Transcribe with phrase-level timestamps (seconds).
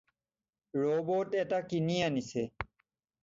[0.81, 2.47] Robot এটা কিনি আনিছে।